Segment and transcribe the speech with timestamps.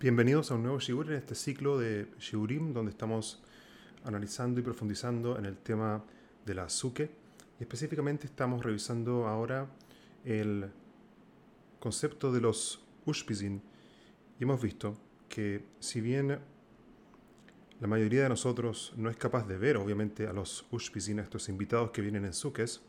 [0.00, 3.42] Bienvenidos a un nuevo Shiur en este ciclo de Shiurim, donde estamos
[4.04, 6.04] analizando y profundizando en el tema
[6.46, 7.10] de la Suke.
[7.58, 9.66] Y específicamente estamos revisando ahora
[10.24, 10.70] el
[11.80, 13.60] concepto de los Ushpizin.
[14.38, 14.96] Y hemos visto
[15.28, 16.38] que si bien
[17.80, 21.48] la mayoría de nosotros no es capaz de ver, obviamente, a los Ushpizin, a estos
[21.48, 22.82] invitados que vienen en Sukes,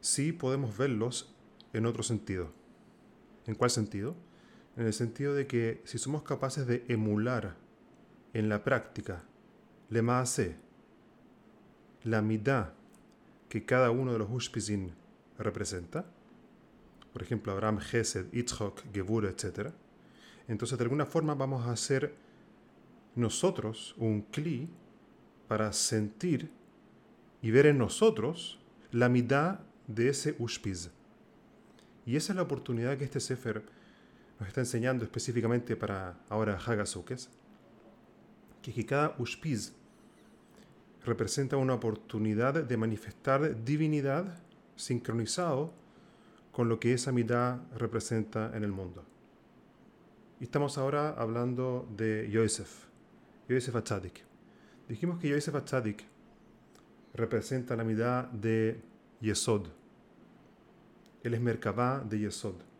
[0.00, 1.32] sí podemos verlos
[1.72, 2.50] en otro sentido.
[3.46, 4.16] ¿En cuál sentido?
[4.76, 7.56] En el sentido de que si somos capaces de emular
[8.32, 9.22] en la práctica
[9.90, 10.56] le maase,
[12.04, 12.74] la midá
[13.48, 14.92] que cada uno de los Ushpizin
[15.38, 16.06] representa,
[17.12, 19.70] por ejemplo, Abraham, Gesed, Itzhok, Gebur, etc.,
[20.48, 22.14] entonces de alguna forma vamos a hacer
[23.14, 24.68] nosotros un cli
[25.48, 26.50] para sentir
[27.42, 28.58] y ver en nosotros
[28.90, 30.90] la midá de ese Ushpiz.
[32.06, 33.62] Y esa es la oportunidad que este Sefer
[34.42, 37.28] nos está enseñando específicamente para ahora Hagasukes,
[38.60, 39.72] que, que cada Ushpiz
[41.04, 44.42] representa una oportunidad de manifestar divinidad
[44.74, 45.72] sincronizado
[46.50, 49.04] con lo que esa mitad representa en el mundo.
[50.40, 52.86] Y estamos ahora hablando de Yosef,
[53.48, 54.24] Yosef Atzadik.
[54.88, 56.02] Dijimos que Yosef Atzadik
[57.14, 58.80] representa la mitad de
[59.20, 59.68] Yesod.
[61.22, 62.71] Él es Merkabah de Yesod.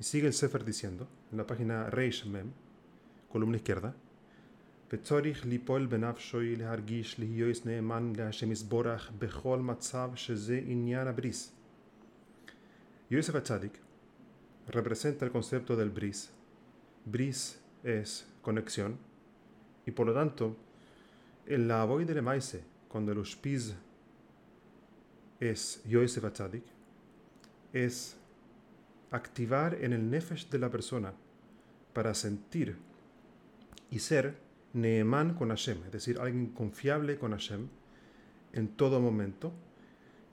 [0.00, 2.52] Y sigue el Sefer diciendo, en la página Reish Mem,
[3.30, 3.94] columna izquierda,
[4.92, 11.52] וצוריך ליפול בנפשוי להרגיש להיות נאמן להשם יסבורך בכל מצב שזה עניין הבריס.
[13.10, 13.74] Yosef Atzadik
[14.66, 16.30] representa el concepto del bris.
[17.06, 18.98] Bris es conexión
[19.86, 20.56] y por lo tanto
[21.46, 23.74] en la voy de Lemaise, cuando el ushpiz
[25.40, 26.64] es Yosef Atzadik,
[27.72, 28.16] es
[29.13, 31.13] activar en el nefesh de la persona
[31.93, 32.75] para sentir
[33.91, 34.35] y ser
[34.73, 37.67] Neeman con Hashem, es decir, alguien confiable con Hashem
[38.53, 39.53] en todo momento,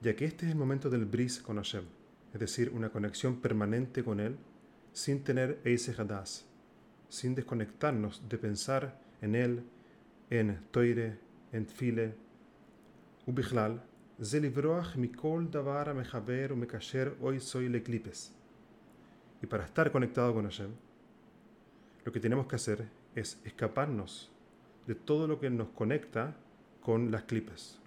[0.01, 1.83] ya que este es el momento del bris con Hashem,
[2.33, 4.37] es decir, una conexión permanente con Él
[4.93, 6.45] sin tener Eise Hadas,
[7.07, 9.63] sin desconectarnos de pensar en Él,
[10.31, 11.19] en Toire,
[11.51, 12.15] en Tfile,
[13.27, 13.83] Ubichlal,
[14.23, 18.40] Zelivroach mikol davar mechaber umekasher hoy soy leclipes.
[19.41, 20.71] Y para estar conectado con Hashem,
[22.05, 24.31] lo que tenemos que hacer es escaparnos
[24.87, 26.35] de todo lo que nos conecta
[26.81, 27.79] con las clipes,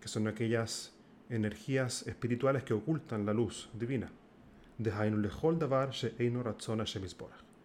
[0.00, 0.94] que son aquellas
[1.28, 4.10] energías espirituales que ocultan la luz divina.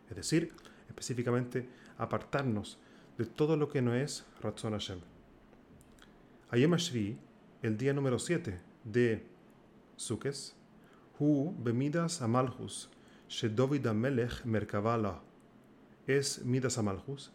[0.10, 0.54] Es decir,
[0.88, 2.80] específicamente apartarnos
[3.18, 5.00] de todo lo que no es Ratzon Hashem.
[6.50, 7.18] Ayem Ashvi,
[7.62, 9.26] el día número 7 de
[9.96, 10.56] Sukes,
[11.20, 12.90] Hu bemidas amalhus,
[13.30, 15.22] shedovid amelech merkavala,
[16.08, 17.32] es midas amalhus,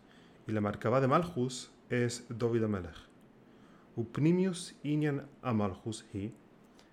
[0.47, 2.97] y la marcaba de Malchus es David Amelech.
[3.97, 6.33] Upnimius inyan amalchus hi,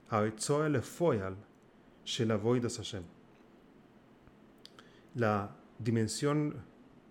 [0.09, 1.37] haetzoe lefoyal
[2.05, 3.03] shelavoidas Hashem.
[5.15, 6.55] La dimensión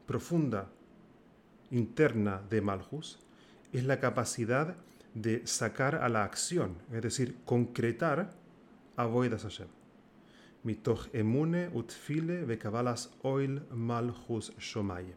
[0.07, 0.71] profunda
[1.71, 3.19] interna de Malchus
[3.73, 4.77] es la capacidad
[5.15, 8.31] de sacar a la acción, es decir, concretar
[8.97, 9.78] avoidas Hashem.
[10.65, 12.45] Mitoch emune utfile
[13.23, 15.15] oil malchus shomayim.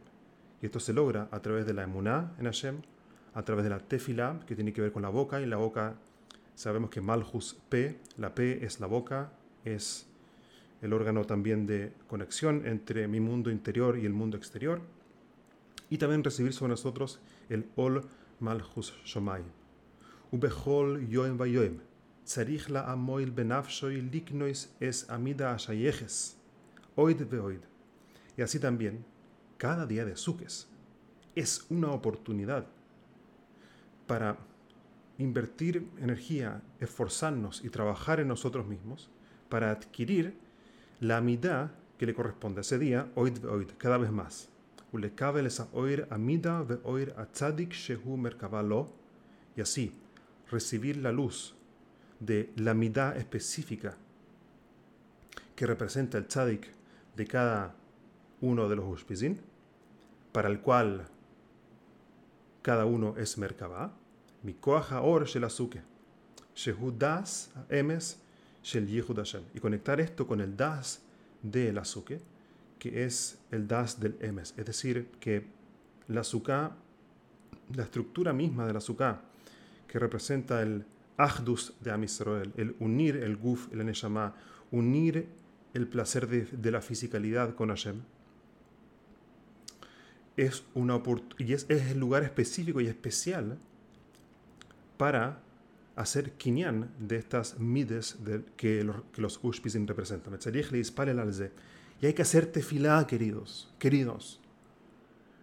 [0.60, 2.82] Y esto se logra a través de la emuná en Hashem,
[3.34, 5.96] a través de la tefilá, que tiene que ver con la boca, y la boca,
[6.54, 9.32] sabemos que Malhus P, la P es la boca,
[9.64, 10.06] es
[10.80, 14.80] el órgano también de conexión entre mi mundo interior y el mundo exterior,
[15.90, 18.04] y también recibir sobre nosotros el Ol
[18.40, 19.42] Malhus Shomai.
[20.30, 21.78] Ubehol Yoem Vayoem,
[22.68, 26.36] La Amoil Benafshoy Liknois es Amida Ashayejes,
[26.94, 27.60] Oid Veoid.
[28.36, 29.04] Y así también,
[29.58, 30.68] cada día de Suques
[31.34, 32.66] es una oportunidad
[34.06, 34.38] para
[35.18, 39.10] invertir energía, esforzarnos y trabajar en nosotros mismos
[39.48, 40.38] para adquirir
[41.00, 44.48] la amidad que le corresponde ese día, oid oid, cada vez más.
[49.56, 49.92] y así
[50.50, 51.56] recibir la luz
[52.24, 53.96] de la amidad específica
[55.56, 56.68] que representa el tzadik
[57.16, 57.74] de cada
[58.40, 59.40] uno de los ushpizin,
[60.32, 61.06] para el cual
[62.62, 63.92] cada uno es Merkabah,
[64.42, 65.82] Mikoach Or Shel Azuke,
[66.54, 68.18] Shehu Das Emes
[68.62, 69.42] Shel Yehud Hashem.
[69.54, 71.02] Y conectar esto con el Das
[71.42, 72.20] del Azuke,
[72.78, 74.54] que es el Das del Emes.
[74.56, 75.46] Es decir, que
[76.08, 76.72] la Azúcar,
[77.74, 79.22] la estructura misma del Azúcar,
[79.86, 80.84] que representa el
[81.16, 82.04] Ahdus de Am
[82.56, 84.34] el unir el Guf, el Neshama,
[84.70, 85.28] unir
[85.74, 88.02] el placer de, la fisicalidad con Hashem,
[90.36, 91.00] es, una
[91.38, 93.58] y es, el lugar específico y especial
[94.96, 95.40] para
[95.96, 98.16] hacer kinyan de estas mides
[98.56, 100.38] que, los, que los Ushpizim representan.
[102.00, 104.40] Y hay que hacer tefilá, queridos, queridos.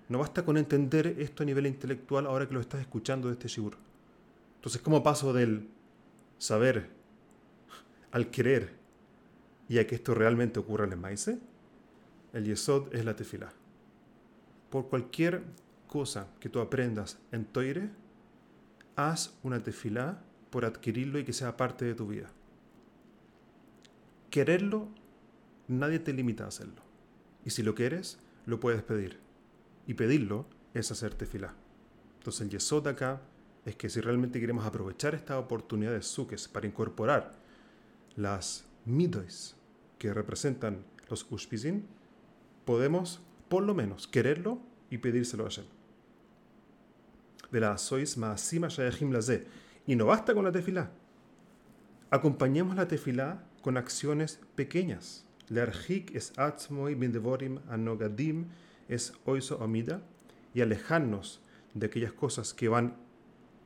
[0.09, 3.47] No basta con entender esto a nivel intelectual ahora que lo estás escuchando de este
[3.47, 3.77] shibur.
[4.59, 5.69] Entonces, ¿cómo paso del
[6.37, 6.89] saber
[8.11, 8.73] al querer
[9.69, 11.31] y a que esto realmente ocurra en el maíz?
[12.33, 13.53] El yesod es la tefilá.
[14.69, 15.43] Por cualquier
[15.87, 17.89] cosa que tú aprendas en Toire,
[18.97, 22.27] haz una tefilá por adquirirlo y que sea parte de tu vida.
[24.29, 24.89] Quererlo,
[25.69, 26.81] nadie te limita a hacerlo.
[27.45, 29.19] Y si lo quieres, lo puedes pedir.
[29.87, 31.53] Y pedirlo es hacer tefilá.
[32.17, 33.21] Entonces el yesod acá
[33.69, 37.31] es que si realmente queremos aprovechar esta oportunidad de suques para incorporar
[38.15, 39.55] las midois
[39.97, 41.85] que representan los ushpizin,
[42.65, 45.65] podemos por lo menos quererlo y pedírselo a Hashem.
[47.51, 49.45] De la sois ma'asima shayachim laze.
[49.87, 50.91] Y no basta con la tefilá.
[52.11, 55.25] Acompañemos la tefilá con acciones pequeñas.
[55.47, 58.45] Learjik es atzmoi bindevorim anogadim
[58.87, 60.01] es oiso amida.
[60.53, 61.41] Y alejarnos
[61.73, 62.95] de aquellas cosas que van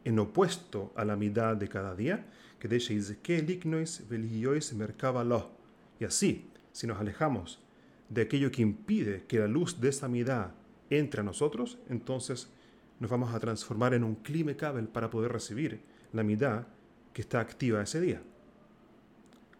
[0.06, 2.26] en opuesto a la mitad de cada día,
[2.60, 2.68] que
[6.00, 7.60] Y así, si nos alejamos
[8.10, 10.52] de aquello que impide que la luz de esa mitad
[10.90, 12.50] entre a nosotros, entonces
[13.00, 15.82] nos vamos a transformar en un clima cabel para poder recibir
[16.14, 16.68] la mitad
[17.12, 18.22] que está activa ese día.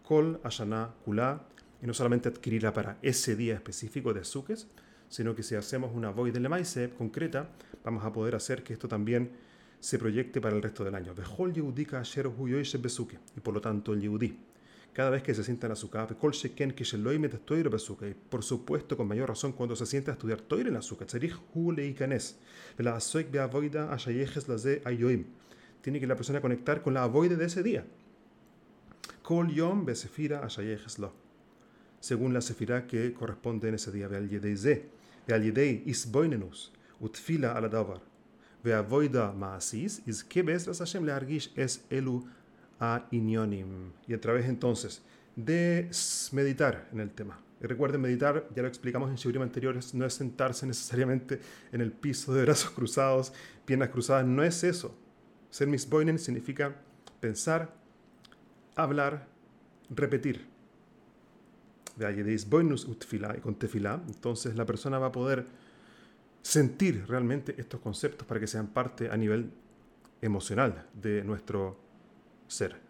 [0.02, 1.42] Kol, Ashana, Kula,
[1.82, 4.68] y no solamente adquirirla para ese día específico de Suques,
[5.08, 7.50] sino que si hacemos una void de Lemaise concreta,
[7.84, 9.30] vamos a poder hacer que esto también
[9.84, 11.12] se proyecte para el resto del año.
[13.36, 14.38] Y por lo tanto el Yehudi,
[14.94, 16.08] cada vez que se sienta en la azúcar,
[18.08, 21.06] y por supuesto con mayor razón cuando se sienta a estudiar Toire en la azúcar,
[25.82, 27.84] tiene que la persona conectar con la avoide de ese día.
[29.22, 30.48] Kol yom besefira.
[32.00, 34.08] Según la sefira que corresponde en ese día.
[34.08, 34.88] Veal yedei ze.
[35.26, 36.72] Veal yedei isboinenus.
[37.00, 38.13] Utfila ala davar.
[38.64, 40.02] Veavoida maasis.
[40.42, 42.24] Besras Hashem le argish es elu
[42.80, 43.92] a inyonim.
[44.08, 45.02] Y a través entonces
[45.36, 45.90] de
[46.32, 47.38] meditar en el tema.
[47.60, 51.40] Y recuerden, meditar, ya lo explicamos en Shiburim anteriores, no es sentarse necesariamente
[51.72, 53.32] en el piso de brazos cruzados,
[53.64, 54.94] piernas cruzadas, no es eso.
[55.50, 56.76] Ser misboinen significa
[57.20, 57.72] pensar,
[58.74, 59.28] hablar,
[59.88, 60.46] repetir.
[61.96, 65.46] De ahí utfila y con tefilá, entonces la persona va a poder
[66.44, 69.50] sentir realmente estos conceptos para que sean parte a nivel
[70.20, 71.80] emocional de nuestro
[72.46, 72.82] ser.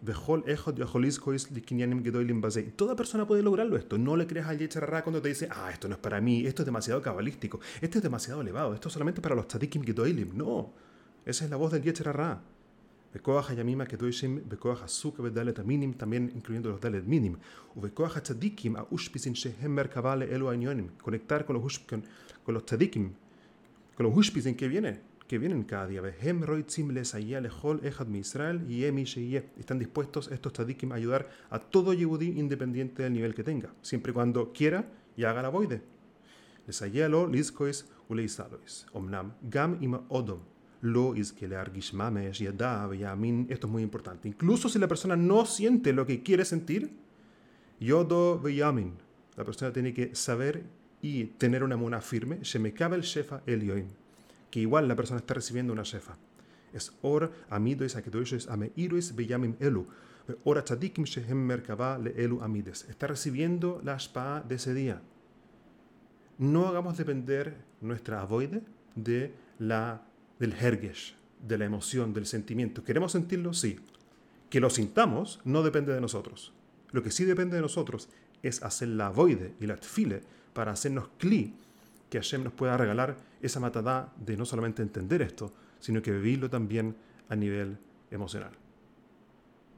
[2.75, 3.97] Toda persona puede lograrlo esto.
[3.97, 6.63] No le creas al Yecharará cuando te dice, ah, esto no es para mí, esto
[6.63, 10.37] es demasiado cabalístico, esto es demasiado elevado, esto es solamente para los tzadikim gedoilim.
[10.37, 10.73] No,
[11.25, 11.81] esa es la voz del
[15.57, 17.37] Aminim, también incluyendo los Dalet Minim.
[18.75, 18.85] A
[19.33, 19.79] Shehem
[20.49, 20.89] Anyonim.
[21.01, 22.03] Conectar con los, con,
[22.43, 23.13] con los Tzadikim,
[23.95, 26.01] con los Ushpisin que vienen, que vienen cada día.
[29.57, 34.11] Están dispuestos estos Tzadikim a ayudar a todo Yehudi independiente del nivel que tenga, siempre
[34.11, 35.81] y cuando quiera y haga la boide.
[36.67, 38.87] Lesaya lo Lizkois Uleisalois.
[38.93, 40.39] Omnam Gam Ima Odom
[40.85, 41.55] lo es que le
[42.97, 43.47] yamin.
[43.49, 44.27] Esto es muy importante.
[44.27, 46.91] Incluso si la persona no siente lo que quiere sentir,
[47.79, 48.93] yodo yamin.
[49.35, 50.63] La persona tiene que saber
[51.05, 52.39] y tener una mona firme.
[52.41, 53.89] el shefa elioin.
[54.49, 56.17] Que igual la persona está recibiendo una shefa.
[56.73, 59.85] Es or amidois akedois ameirois beyamin elu.
[60.43, 62.87] Ora tzadikim shehem merkaba le elu amides.
[62.89, 64.99] Está recibiendo la shpa de ese día.
[66.39, 68.63] No hagamos depender nuestra avoide
[68.95, 70.01] de la
[70.39, 72.83] del hergesh, de la emoción, del sentimiento.
[72.83, 73.53] ¿Queremos sentirlo?
[73.53, 73.79] Sí.
[74.49, 76.51] Que lo sintamos no depende de nosotros.
[76.91, 78.09] Lo que sí depende de nosotros
[78.41, 80.23] es hacer la voide y la tfile
[80.55, 81.53] para hacernos cli,
[82.09, 86.49] que Hashem nos pueda regalar esa matadá de no solamente entender esto, sino que vivirlo
[86.49, 86.95] también
[87.27, 87.77] a nivel
[88.09, 88.51] emocional.